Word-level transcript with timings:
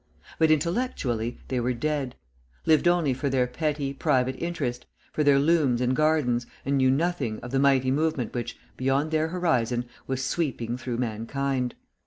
But 0.39 0.49
intellectually, 0.49 1.37
they 1.49 1.59
were 1.59 1.75
dead; 1.75 2.15
lived 2.65 2.87
only 2.87 3.13
for 3.13 3.29
their 3.29 3.45
petty, 3.45 3.93
private 3.93 4.35
interest, 4.41 4.87
for 5.13 5.23
their 5.23 5.37
looms 5.37 5.79
and 5.79 5.95
gardens, 5.95 6.47
and 6.65 6.77
knew 6.77 6.89
nothing 6.89 7.39
of 7.41 7.51
the 7.51 7.59
mighty 7.59 7.91
movement 7.91 8.33
which, 8.33 8.57
beyond 8.77 9.11
their 9.11 9.27
horizon, 9.27 9.85
was 10.07 10.25
sweeping 10.25 10.75
through 10.75 10.97
mankind. 10.97 11.75